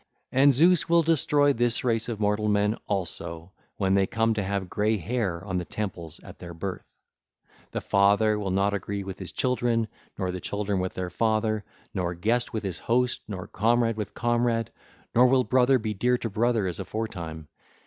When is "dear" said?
15.93-16.17